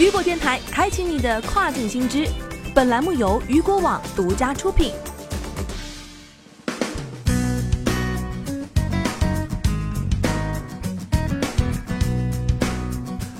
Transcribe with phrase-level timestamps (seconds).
[0.00, 2.26] 雨果电台开启你的跨境新知，
[2.74, 4.92] 本栏目由雨果网独家出品。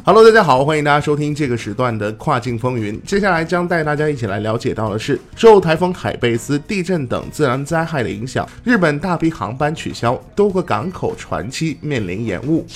[0.04, 3.02] Hello，大家好，欢迎大家收听这个时段的跨境风云。
[3.06, 12.66] 接下来将带大家一起来了解到的是，受台风海贝斯、地震等自然灾害的影响，日本大批航班取消，多个港口船期面临延误。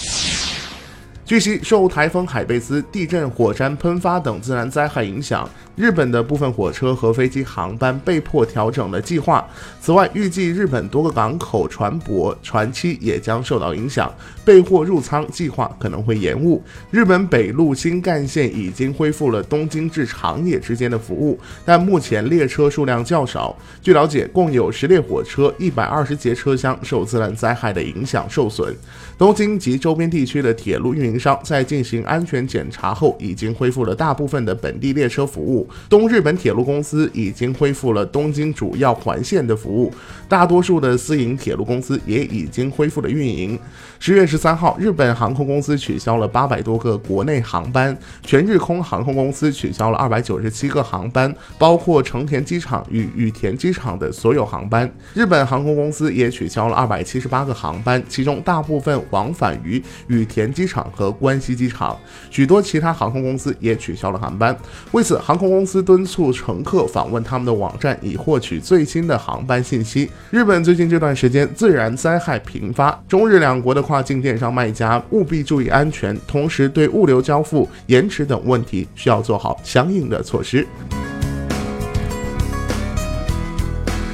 [1.26, 9.42] 据悉，受台风海贝斯、地震、火山喷发等自然灾害影响，日本的部分火车和飞机航班被迫调整了计划。
[9.80, 14.12] 此外，预计日本多个港口船舶船期也将受到影响，
[14.44, 16.62] 备货入仓计划可能会延误。
[16.90, 23.56] 日本北陆新干线已经恢复了东京至长野之间的服务，但目前列车数量较少。
[23.80, 28.76] 据了解，共有十列火车、一百二十节车厢受自然灾害的影响受损。
[29.16, 35.68] 东京及周边地区的铁路运营商在进行安全检查后，已经恢复了大部分的本地列车服务。
[35.88, 39.92] 东日本铁路公司已经恢复了东京主要环线的服务，
[40.28, 43.56] 大多数的私营铁路公司也已经恢复了运营。
[44.00, 54.90] 十月十三号，日本航空公司取消了八百多个国内航班，全日空航空公司取消了二百九十七个航班，包括成田机场与羽田机场的所有航班。
[55.14, 61.96] 日本航空公司也取消了二百七十八个航班，其中大部分往返于羽田机场和和关西机场，
[62.30, 64.56] 许多其他航空公司也取消了航班。
[64.92, 70.10] 为此，航空公司敦促乘客访问他们的网站，以获取最新的航班信息。
[70.30, 80.66] 日本最近这段时间自然灾害频发，中日两国的跨境电商卖家务必注意安全，同时对物流交付延迟等问题需要做好相应的措施。